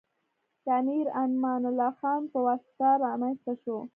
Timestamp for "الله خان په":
1.69-2.39